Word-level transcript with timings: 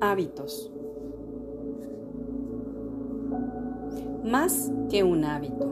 Hábitos. 0.00 0.70
Más 4.24 4.70
que 4.90 5.02
un 5.02 5.24
hábito. 5.24 5.70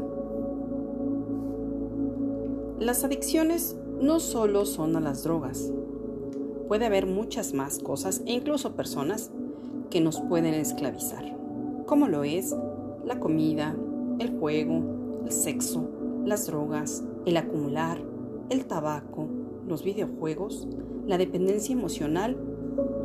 Las 2.79 3.05
adicciones 3.05 3.77
no 4.01 4.21
solo 4.21 4.65
son 4.65 4.97
a 4.97 5.01
las 5.01 5.25
drogas. 5.25 5.71
Puede 6.69 6.87
haber 6.87 7.07
muchas 7.07 7.53
más 7.53 7.79
cosas 7.79 8.23
e 8.25 8.33
incluso 8.33 8.75
personas 8.75 9.31
que 9.91 10.01
nos 10.01 10.21
pueden 10.21 10.55
esclavizar, 10.55 11.37
como 11.85 12.09
lo 12.09 12.25
es 12.25 12.57
la 13.05 13.21
comida, 13.21 13.77
el 14.19 14.39
juego, 14.39 14.83
el 15.25 15.33
sexo, 15.33 15.87
las 16.25 16.47
drogas, 16.47 17.05
el 17.27 17.37
acumular, 17.37 17.99
el 18.49 18.65
tabaco, 18.65 19.29
los 19.69 19.85
videojuegos, 19.85 20.67
la 21.07 21.19
dependencia 21.19 21.75
emocional 21.75 22.54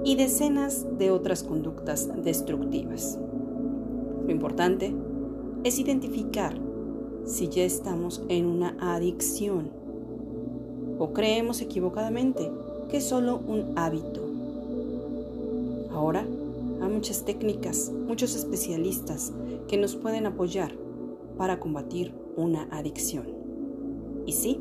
y 0.04 0.16
decenas 0.16 0.86
de 0.98 1.12
otras 1.12 1.44
conductas 1.44 2.10
destructivas. 2.24 3.18
Lo 4.26 4.32
importante 4.32 4.94
es 5.64 5.80
identificar 5.80 6.56
si 7.26 7.50
ya 7.50 7.64
estamos 7.64 8.24
en 8.30 8.46
una 8.46 8.76
adicción 8.80 9.70
o 10.98 11.14
creemos 11.14 11.62
equivocadamente 11.62 12.52
que 12.90 12.98
es 12.98 13.04
solo 13.04 13.40
un 13.48 13.74
hábito. 13.76 14.22
Ahora 15.92 16.26
hay 16.82 16.90
muchas 16.90 17.24
técnicas, 17.26 17.92
muchos 18.08 18.36
especialistas 18.36 19.34
que 19.68 19.78
nos 19.78 19.96
pueden 19.96 20.26
apoyar 20.26 20.74
para 21.38 21.60
combatir 21.60 22.14
una 22.36 22.68
adicción. 22.72 23.28
Y 24.26 24.34
sí, 24.34 24.60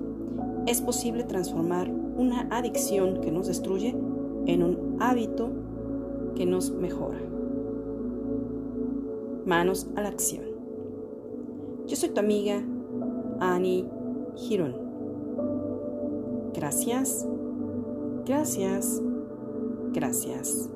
es 0.66 0.80
posible 0.80 1.24
transformar 1.24 1.90
una 1.90 2.48
adicción 2.50 3.20
que 3.20 3.30
nos 3.30 3.46
destruye 3.46 3.95
en 4.49 4.63
un 4.63 4.96
hábito 4.99 5.51
que 6.35 6.46
nos 6.46 6.73
mejora. 6.73 7.21
Manos 9.45 9.88
a 9.95 10.02
la 10.02 10.09
acción. 10.09 10.45
Yo 11.87 11.96
soy 11.96 12.09
tu 12.09 12.21
amiga 12.21 12.63
Annie 13.40 13.87
Girón. 14.37 14.74
Gracias, 16.55 17.27
gracias, 18.27 19.01
gracias. 19.93 20.71